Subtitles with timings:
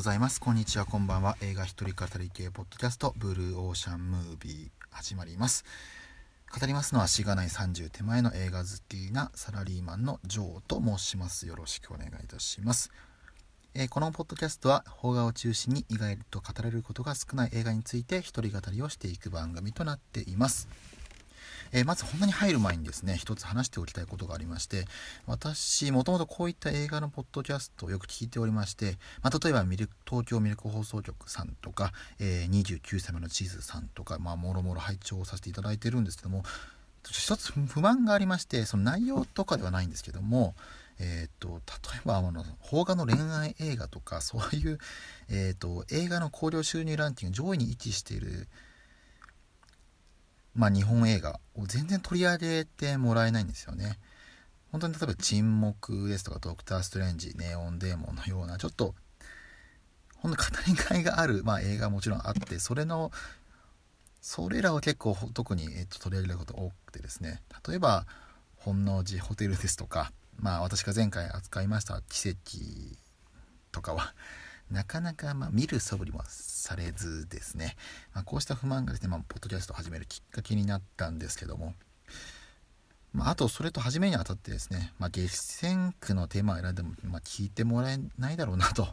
[0.00, 0.40] ございます。
[0.40, 1.36] こんにちは、こんばんは。
[1.42, 5.66] 映画一人語り系ポッドキャスト、ブルーオーシャンムービー始まります。
[6.58, 11.46] 語りますのは、しがない30手前の映画好きなサラリーマンのジョーと申します。
[11.46, 12.90] よろしくお願いいたします。
[13.74, 20.66] えーこのポッドキャストは、邦画を中心に意外と語れることが少ない映画について一人語りをしていく番組となっています。
[21.72, 24.86] えーまず本題に入る前にですね一つ話しておきたいことがありまして
[25.26, 36.42] 私もともとこういった映画のポッドキャストをよく聞いておりまして、まあ、例えばミルク東京ミルク放送局さんとか、えー29歳目の地図さんとか、まあ、もろもろ拝聴させていただいてるんですけども
[37.08, 40.54] 一つ不満がありましてその内容とかではないんですけども
[41.00, 41.60] えー、と
[41.92, 44.78] 例えばあの邦画の恋愛映画とかそういう、
[45.30, 48.48] えー、と映画の興行収入ランキング上位に位置している
[50.54, 53.98] まあ、日本映画を全然取り上げてもらえないんですよね。
[54.72, 58.94] 本当に例えば「沈黙」ですとか「ドクター・ストレンジ」「ネオンデーモン」のようなちょっと
[60.16, 63.10] 本当に語りがいがある、まあ、映画もちろんあってそれの
[64.20, 68.06] それらを結構特に、えっと、取り上げること多くてですね例えば
[68.56, 72.38] 「本能寺ホテル」ですとか、まあ、私が前回扱いました「奇跡」
[73.72, 74.14] とかは
[74.70, 77.76] なかなか、ま、見る素振りもされずですね、
[78.14, 81.74] まあ、こうした不満がですね、まあ、ポッドキャストを始めるきっかけになったんですけども、
[83.12, 88.86] まあ、あとそれと始めにあたってですね、まあ、激戦区のテーマを選んでも、まあ、聞いてもらえないだろうなと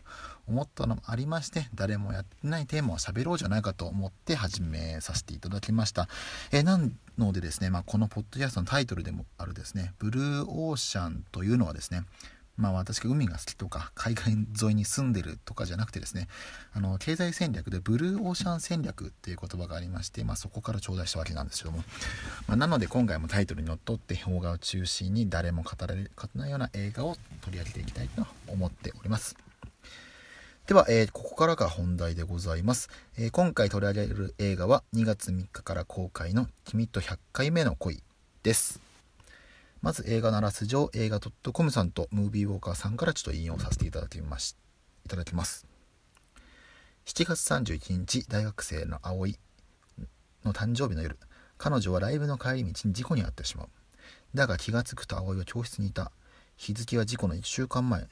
[0.47, 6.07] 思ったのもありまして誰もやってないテーマを喋ろうじゃないかと思って始めさせていただきました、
[6.51, 6.79] えな
[7.19, 12.03] のでですね、まあ、このポッドキャストのタイトルでもあるですねブルーオーシャンというのはですね
[12.57, 16.27] まあ私が海が好きとか海岸沿いに住んでるとかじゃなくてですね
[16.73, 21.83] あの経済戦略でブルーオーシャン戦略っていう言葉がありまして、まあ、そこから頂戴したわけなんですけども、
[22.47, 29.37] まあ、なので今回もタイトルにのっとって邦画を中心に誰も語られるかないような映画を取り上げていきたいと思っております。
[30.65, 38.03] では、えーここからが本題でございます、えー今回取り上げる映画は2月3日から公開の「君と100回目の恋」
[38.43, 38.86] です。
[39.81, 44.55] まず映画のあらすじを映画 .com さんとムービーウォーカーさんからちょっと引用させていただきまし
[45.05, 45.67] いただきます。
[47.05, 49.37] 7月31日大学生の葵
[50.43, 51.17] の誕生日の夜
[51.57, 53.69] 彼女はライブの帰り道に事故に遭ってしまう。
[54.35, 56.11] だが気がつくと葵は教室にいた。
[56.55, 58.07] 日付は事故の1週間前。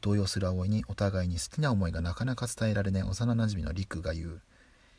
[0.00, 4.40] 動揺する葵にお互いに好きな思いがなかなか伝えられない幼なじみの陸が言う。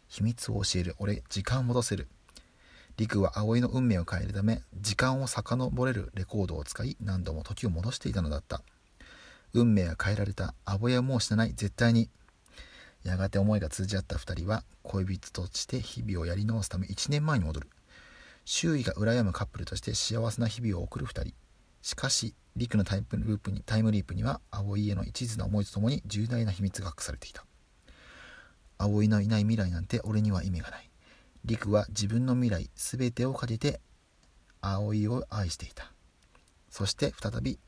[0.07, 0.95] 秘密を教える。
[0.99, 2.07] 俺時間を戻せる。
[3.01, 8.61] 陸は葵の運命を変えるため時間を遡れるレコードを使い何度も時を戻していたのだった。
[9.55, 11.53] 運命が変えられた葵はもう死なない。
[11.55, 12.11] 絶対に。
[13.03, 17.69] やがて思いが通じ合った2人は恋人として日々をやり直すため1年前に戻る。
[18.45, 21.33] 周囲が羨むカップルとして幸せな日々を送る2人。
[21.81, 27.43] しかし陸のタイムループにタイムリープには葵への一途な思いとともに重大な秘密が隠されていた。
[28.77, 30.90] 葵のいない未来なんて俺には意味がない。
[31.45, 33.79] 陸は自分の未来全てをかけて
[34.61, 35.91] 葵を愛していた。
[36.69, 37.59] そして再び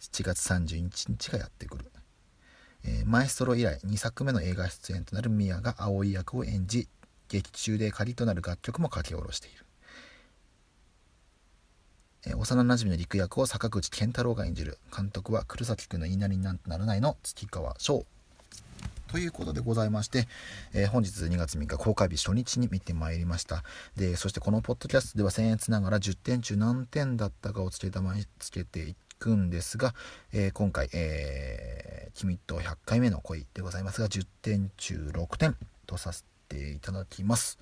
[0.00, 1.92] 7月31日がやってくる、
[2.84, 6.88] えーマエストロ以来2作目の映画出演となるミヤが葵役を演じ
[7.28, 9.66] 劇中で仮となる楽曲も書き下ろしている、
[12.26, 14.78] えー幼なじみの陸役を坂口健太郎が演じる。
[14.96, 18.04] 監督は黒崎君の言いなりになんてならないの月川翔。
[19.10, 20.28] ということでございまして、
[20.72, 23.64] えー本日2月3日公開日初日に見てまいりました。
[23.96, 29.96] でそしてこのポッドキャストでは僭越ながら10点中何点だったかをつけたまつけていくんですが、
[30.32, 35.56] えー今回、えー君と100回目の恋」でございますが10点中6点
[35.86, 37.58] とさせていただきます、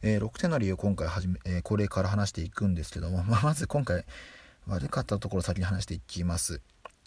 [0.00, 4.04] えー6点の理由を今回はじめ、えーこれから話していくんですけども、まあ、まず今回
[4.68, 6.60] 悪かったところ先に話していきます。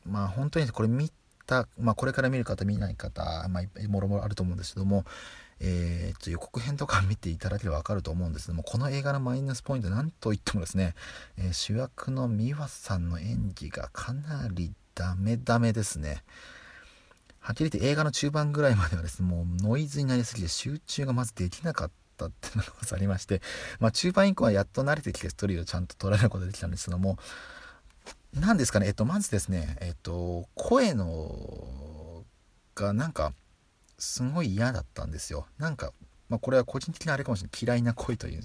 [0.05, 1.09] まあ本当にこれ見
[1.47, 5.05] た、まあ、これから見る方見ない方、まあ、もろもろあると思うんですけども、
[5.59, 10.93] えー、ちょ予告編とか見ていただければ分かると思うんですけどもこの映画のマイナスポイントなんといってもですね、
[11.37, 16.23] えー主役の美和さんの演技がかなりダメダメですね。
[17.39, 23.41] はっきり言って映画の中盤ぐらいまではですねもうノイズになりすぎて集中がまずできなかったっていうのがありまして、
[23.79, 27.17] まあ、中盤以降はやっと慣れてきてストーリーをちゃんと捉えることができたんですけども
[28.33, 32.23] 何ですかねえっとまずですねえっと声の
[32.75, 33.33] がなんか
[33.97, 35.47] すごい嫌だったんですよ。
[35.57, 35.91] なんか、
[36.29, 38.43] まあ、これは個人的なあれかもしれない嫌いな声という。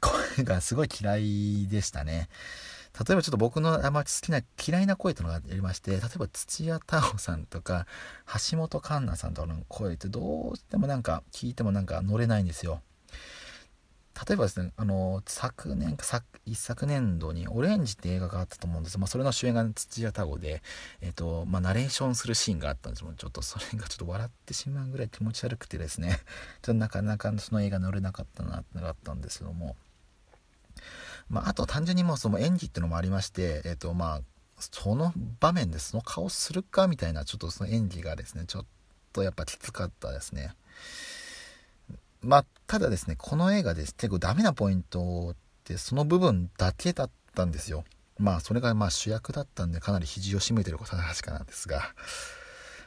[0.00, 2.28] 声がすごい嫌いでしたね。
[2.96, 7.88] 例えばちょっと僕のあまり好きな嫌いな声というのがありまして例えば土屋太鳳さんとか
[8.50, 12.82] 橋本環奈さんとかの声ってどうしてもなんか聞いてもなんか乗れないんですよ。
[14.14, 18.98] 例えばですね、あの、昨年か一昨年度にオレンジって映画があったと思うんです。
[18.98, 20.62] まあ、それの主演が土屋太鳳で、
[21.00, 23.02] えっ、と、まあ、ナレーションするシーンがあったんです。
[23.02, 26.20] けど、ちょっとそれがちょっと笑ってしまうぐらい気持ち悪くてですね、
[26.62, 29.76] ちょっとなかなかその映画乗れなかったなってのがあったんですけども、
[31.28, 34.20] まあ、あと単純にもうその演技っていうのもありまして、えっ、と、まあ、
[34.58, 38.66] その場面でその顔するかみたいな、ちょっとその演技がですね、ちょっ
[39.12, 40.54] とやっぱきつかったですね。
[42.24, 47.84] まあ、ただですね、この映画です結構ダメなポイントってその部分だけだったんですよ。
[48.18, 51.94] まあ、それがまあ主役だったんでかなり肘を締めてることは確かなんですが。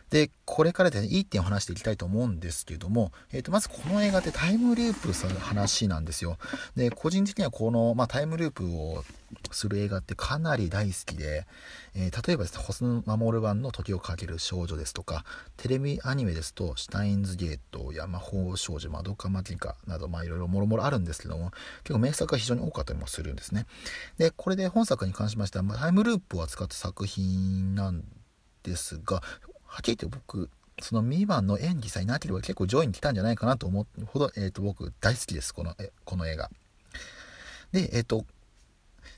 [0.10, 6.38] で、これからで、ね、いい点を話していきたいと思うんですけども、えっ、ー、と、まずこの映画ってタイムループする話なんですよ。
[6.76, 9.04] で、個人的にはこの、まあ、タイムループを
[9.52, 11.46] する映画ってかなり大好きで、
[11.94, 15.26] えー、例えばですね、ホス守版の時をかける少女ですとか、
[15.58, 21.52] テレビアニメですと、シュタインズゲートや魔法少女、マドカマティカなど、まあいろいろもろもろあるんですけども、
[21.84, 23.66] 結構名作が非常に多かったりもするんですね。
[24.18, 28.04] で、これで本作に関しましては、まあ、タイムループを扱った作品なん
[28.64, 29.22] ですが、
[29.68, 30.50] はっきり言って僕、
[30.82, 36.50] そのミーマンの演技さえなければ結構上位に来たんじゃないかなと思うほど、えっ、ー、と、僕大好きです、この、えこの映画。
[37.72, 38.26] で、えっ、ー、と、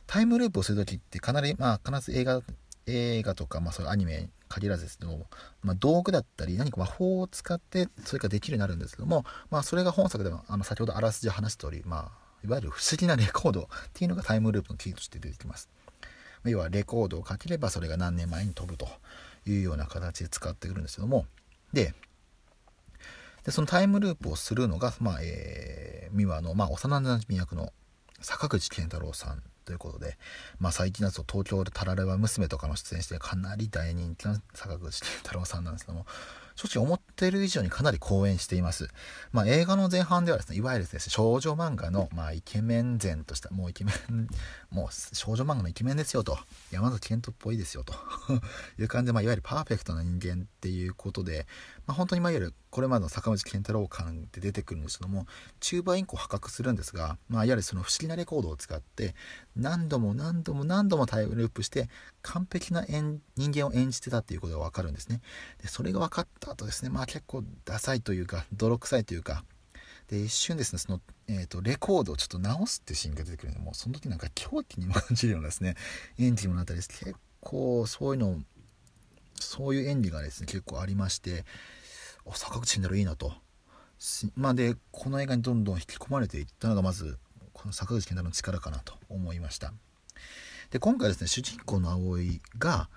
[0.08, 2.42] タイムループをする時ってかなり、まあ、必ず映画、
[2.88, 5.28] 映画とか、まあ、そういうアニメに限らずですけども、
[5.62, 12.12] まあ、道具だったり、何か魔法を使って、それができるようになるんですけども、まあ、それが本作でも、あの、先ほどあらすじ話した通り、まあ、
[12.44, 15.70] いわゆる不思議なレコードっていうのがタイムループのキーとして出てきます。
[16.46, 18.88] 要は、レコードをかければ、それが何年前に飛ぶと。
[19.52, 21.26] いうような形で使ってくるんですけども。
[21.74, 21.94] で
[23.48, 27.72] そのタイムループをするのが、まあえー、美和の、まあ、幼なじみ役の
[28.22, 30.18] 坂口健太郎さんということで、
[30.60, 36.06] まあ、最近だと東京でタラレバ娘とかの出演してかなり大人気な坂口健太郎さんなんですけども。
[36.60, 38.90] 正直思ってる以上にかなり講演しています。
[39.32, 44.28] まあ、映画の前半ではですね、いわゆるですね、少女漫画の、まあ、イケメン前とした、もうイケメン、
[44.70, 46.38] もう少女漫画のイケメンですよと、
[46.70, 47.94] 山崎賢人っぽいですよと。
[48.78, 51.48] いう感じで、まあ、いわゆるパーフェクトな人間っていうことで、
[51.88, 55.26] まあ、本当に、まあ、いわゆるこれまでの坂口健太郎感って出てくるんですけども
[55.60, 59.16] 中盤以降破格するんですが、まあ、いわゆるその不思議なレコードを使って
[59.56, 61.90] 何度も何度も何度もタイムループして
[62.22, 65.22] 完璧な人間を演じてたっていうことが分かるんですね。
[65.62, 69.44] でそれが分かった後ですねまあ結構ダサいというか泥臭いというか
[70.10, 75.76] で一瞬ですねその、えーと、レコードをちょっと直すってシーンが出てくるんでもその時なんか狂気にも感じるようなですね
[76.18, 78.40] 演技にもなったり結構そういうの
[79.36, 81.46] そういう演技がですね結構ありまして
[82.34, 83.34] 坂口健太郎いいなと。
[84.36, 87.18] まあ、でこの映画にどんどん引き込まれていったのがまず
[87.52, 89.74] この坂口健太郎の力かなと思いました
[90.70, 92.88] で今回ですね主人公の葵が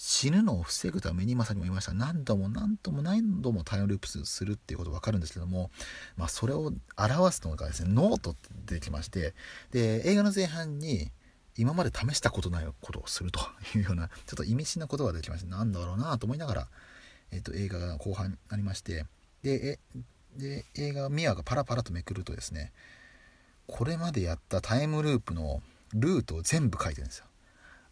[0.00, 1.92] 死ぬのを防ぐためにまさにも言いました。
[1.92, 5.70] 何度も何度も何度もタイムループするっていうこと分かるんですけども、
[6.16, 9.34] まあ、それを表すのがですねノートって出てきまして
[9.72, 11.10] で映画の前半に
[11.56, 13.40] 今まで試したことないことをすると
[13.74, 16.68] いうようなちょっと意味深な言葉が出てきましてなんだろうなと思いながら
[17.30, 19.04] えーと、映画が後半になりまして
[19.42, 19.78] で
[20.36, 22.72] で映画ミアがパラパラとめくるとですね
[23.66, 25.62] これまでやったタイムループの
[25.94, 27.26] ルートを全部書いてるんですよ。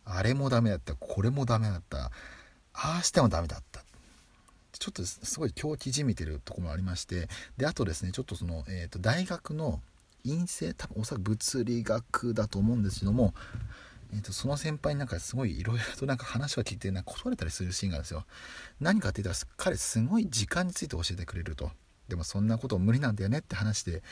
[0.06, 0.94] あれもダメだった。
[0.94, 2.10] これもダメだった。
[2.72, 3.84] ああしてもダメだった。
[4.78, 7.28] ちょっとすごい狂気じみてるとこもありまして。
[7.58, 9.80] であとですねちょっとその、えーと大学の
[10.24, 13.32] 陰性多分おそらく物理学だと思うんですけども
[14.12, 18.24] えーと、その先輩になんかすごいいろいろとなんか話を聞いてなんか断れたりするシーンがあるんですよ。
[18.80, 21.70] 何かって言ったら彼すごい時間について教えてくれると。
[22.08, 24.02] でもそんなこと無理なんだよねって話で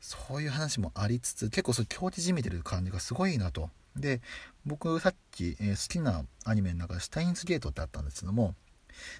[0.00, 3.70] そういう話もありつつ結構そう狂気じみてる感じがすごいいいなと。
[3.96, 4.20] で
[4.64, 8.54] 僕さっき、え、好きなアニメの中で「シュタインズゲート」ってあったんですけども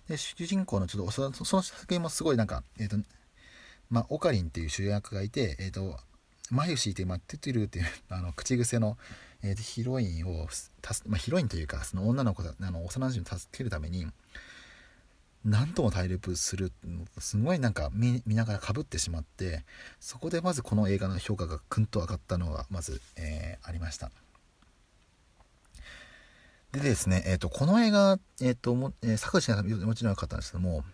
[0.09, 2.97] で主人公のちょっとその作品もすごいなんかえっ、ー、と
[3.91, 5.99] まあオカリンっていう主役がいてえっ、ー、と
[6.51, 8.99] 眉敷いて、まあ、トゥトゥルっていう あの口癖の
[9.45, 10.47] えー、ヒロインを
[11.07, 14.07] まあ、ヒロインというかその女の子あの幼馴染を助けるために
[15.45, 16.73] 何とも対立する
[17.19, 19.65] すごいなんか見ながらかぶってしまって
[19.99, 24.13] そこでまずこの映画の評価がくんと上がったのがまず、えー、ありました。
[26.73, 30.85] でですね、えーと、この映画、えーともえー、坂口さんもちろん良かったんですけども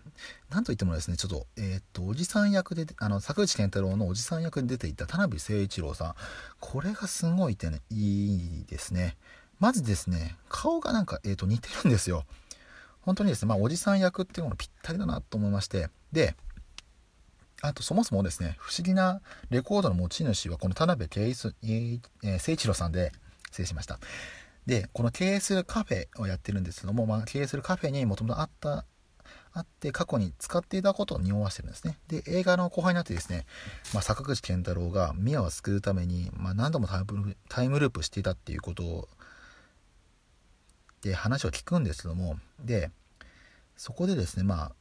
[0.51, 6.15] なんといってもですねちょっと,、えーと、おじさん役であの坂口健太郎のおじさん役に出ていた田辺誠一郎さん。
[6.59, 9.17] これがすごいってねいいですね。
[9.61, 12.25] まずですね顔がなんか、えーと、似てるんですよ。
[13.03, 15.91] 本当にですね、まあ、おじさん役っていうのがぴったりだなと思いまして。
[16.11, 16.35] で
[17.61, 19.21] あとそもそもですね不思議な
[19.51, 23.13] レコードの持ち主はこの田辺誠一郎さんで
[23.47, 24.01] 失礼しました。
[24.69, 28.85] で、この経営するカフェをやってるんですけども、まあ、経営するカフェにもともとあった、
[29.55, 31.99] あって過去に使っていたことを匂わしてるんですね。
[32.07, 33.47] で映画の後半になってですね、
[33.95, 36.87] まあ、坂口健太郎がミアを救うために、まあ、何度も
[37.49, 39.09] タイムループしていたっていうことを
[41.01, 42.91] で話を聞くんですけどもで
[43.77, 44.73] そこでですねまあ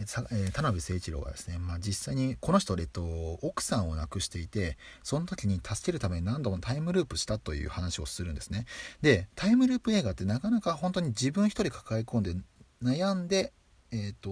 [0.00, 3.02] えー、田辺誠一郎がですね、まあ、実際にこの人、えっと、
[3.42, 8.66] 奥さんを亡くしていてその時に助けるために何度もタイムループしたという話をするんですね。
[9.02, 12.36] でタイムループ映画ってなかなか本当に自分一人抱え込んで
[12.82, 13.52] 悩んで
[13.90, 14.30] えっ、と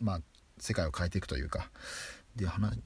[0.00, 0.20] まあ
[0.58, 1.70] 世界を変えていくというか
[2.34, 2.78] で話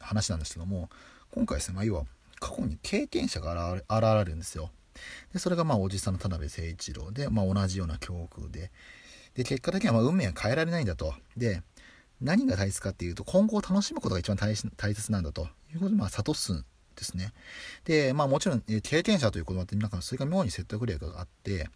[0.00, 0.88] 話なんですけども
[1.30, 2.04] 今回ですね、まあ、要は
[2.40, 4.70] 過去に経験者が現れるんですよ。
[5.32, 8.72] でそれがまあおじさんの田辺誠一郎で、まあ、同じような境遇で
[9.40, 11.14] で結果的にはま運命は変えられないんだと。
[11.34, 11.62] で
[12.20, 15.48] 何が大切かっていうと今後を楽しむことが一番大切なんだと。
[15.72, 17.32] いうことでまあ諭すんですね。
[17.84, 21.70] でまあもちろん経験者という言葉ってなんかそれが妙に説得力があって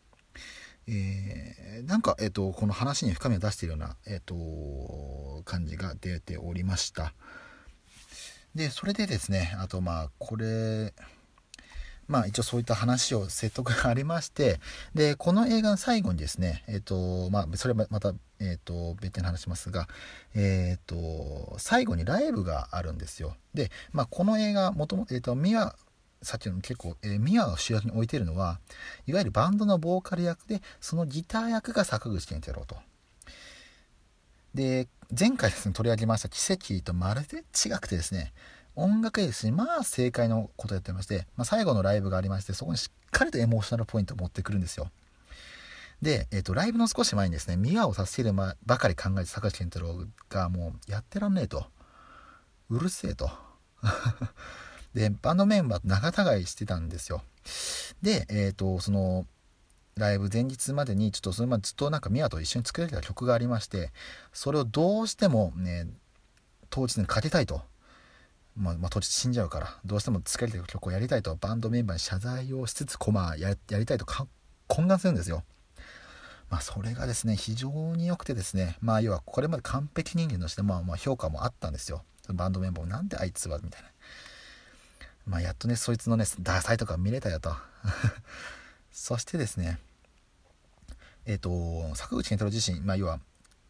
[0.87, 7.15] えー、なんか、えーと、この話に深みを出しているような、えーと感じが出ておりました。
[8.55, 10.93] でそれでですねあとまあこれ
[12.09, 14.61] まあ一応そういった話を説得がありまして、
[14.95, 19.89] で、この映画の最後にですね、えっ、ー、と、まあそれはまた、えっ、ー、と、別に話しますが、
[20.35, 23.37] えっ、ー、と、最後にライブがあるんですよ。
[23.55, 25.77] で、まあこの映画、もともと、えっ、と、ミワ、
[26.23, 28.61] さっきの結構、えー、ミワを主役に置いてるのは、
[29.07, 32.77] いわゆるバンドのボーカル役で、そのギター役が坂口健太郎と。
[34.55, 38.33] で、前回ですね、取り上げました奇跡とまるで違くてですね、
[38.77, 44.91] 音楽です、まあ正解のことやってまして、まあ、最後のライブがありまして、そこにしっかりとエモーショナルポイントを持ってくるんですよ。
[46.03, 51.67] で、えっ、ー、と、ライブの少し前にですね、ミアを助けるばかり考えて坂口健太郎がもうやってらんねえと。
[52.69, 53.31] うるせえと。
[54.93, 57.23] で、バンドメンバーと仲違いしてたんですよ。
[58.03, 59.27] で、えっ、ー、と、その、
[59.97, 63.93] ライブ前日までにちょっとそれまでずっとなんかミアと一緒に作られた曲がありまして
[64.33, 65.87] それをどうしてもね
[66.69, 67.63] 当日にかけたいと
[68.57, 75.43] まあ、まあ、当日死んじゃうからどうしても疲れてる曲をやりたいとバンドメンバーに謝罪をしつつコマややりたいと懇願するんですよ。
[76.51, 82.05] まあ、それがですね非常に良くてですねまあ要はこれまで完璧人間としてまあまあ評価もあったんですよ。
[82.33, 83.89] バンドメンバーもなんであいつはみたいな。
[85.27, 87.55] まあやっとねそいつのねダサいとか見れたよと。
[88.93, 89.81] そしてですね
[91.27, 93.19] えっ、ー、と坂口健太郎自身まあ要は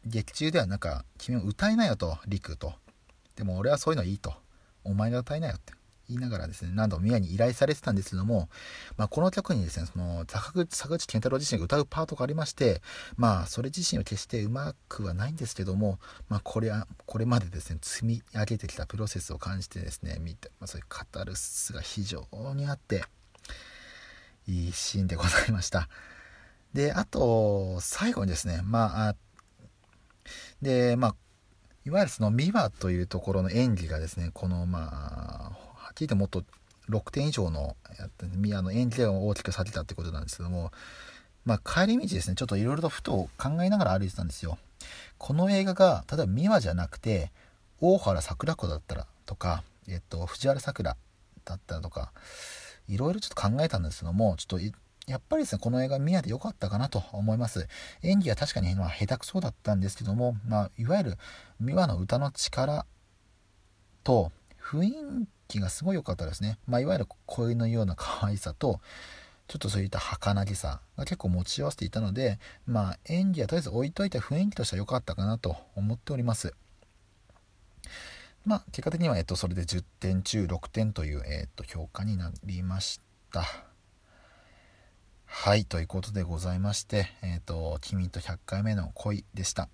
[0.05, 2.75] 劇中ではなんか君も歌えないよと陸と。
[3.37, 4.44] でも俺はそういうのいいと。
[4.85, 5.73] お前が歌いなよって
[6.09, 8.49] 言いながらですね、何度も宮に依頼されてたんですけども、
[8.97, 12.83] まあ、この曲にですね、その坂口、坂口健太郎自身が歌うパートがありまして、
[13.17, 15.99] まあ、それ自身は決してうまくはないんですけども、
[16.29, 23.05] まあ、これは、これまでですね、積み上げてきたプロセスを感じてですね、見て、まあ、そういうカタルスが非常にあって、
[24.47, 25.89] いいシーンでございました。
[26.75, 29.17] で、あと、最後にですね、まあ、
[30.61, 31.17] で、まあ、
[31.87, 36.43] いわゆるそのミワというところの演技がですねこのまあはっきり言ってもっと
[36.89, 37.77] 6点以上の
[38.37, 40.73] ミワの演技が大きくされたってことなんですけども
[41.45, 44.59] まあ帰り道ですねちょっといろいろとふと考えながら歩いてたんですよ。
[45.19, 47.31] この映画が例えばミワじゃなくて
[47.81, 50.97] 大原桜子だったらとか、えっと、藤原さくら
[51.45, 52.13] だったらとか
[52.89, 54.77] いろいろちょっと考えたんですけどもちょっと
[55.07, 57.69] やっぱりですね、この映画見合で良かったかなと思います。
[58.03, 61.19] 演技は確かに、まあ、下手くそだったんですけども、まあ、いわゆる
[61.61, 62.87] 美和の歌の力
[64.03, 66.59] と雰囲気がすごい良かったですね。
[66.67, 68.81] まあ、いわゆる声のような可愛さと、
[69.47, 76.55] ちょっとそういった儚げさが結構持ち合わせていたので、まあ、演技はとりあえず置いといて雰囲気としては良かったかなと思っております。
[78.47, 83.01] まあ、結果的には、えっと、それで10点中6点という、えっと、評価になりまし
[83.33, 83.74] た。
[85.45, 89.69] はい、ということでございまして、えっ、ー、と、君と100回目の恋でした。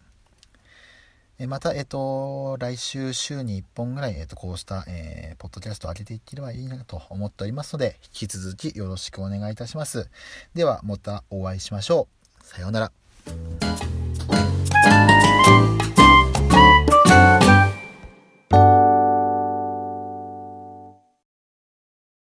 [1.39, 10.11] えまた、えっ、ー、と、来週週に1本ぐらい、えっ、ー、と、こうした、えポッドキャストを上げていければいいなと思っておりますので、引き続きよろしくお願いいたします。
[10.57, 12.09] では、またお会いしましょ
[12.43, 12.45] う。
[12.45, 12.93] さようなら。